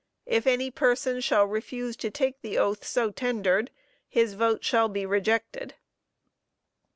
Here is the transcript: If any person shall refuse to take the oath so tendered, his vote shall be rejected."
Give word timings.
If 0.25 0.47
any 0.47 0.71
person 0.71 1.21
shall 1.21 1.45
refuse 1.45 1.95
to 1.97 2.09
take 2.09 2.41
the 2.41 2.57
oath 2.57 2.83
so 2.83 3.11
tendered, 3.11 3.69
his 4.09 4.33
vote 4.33 4.63
shall 4.63 4.89
be 4.89 5.05
rejected." 5.05 5.75